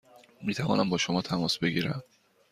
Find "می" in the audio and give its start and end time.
0.41-0.53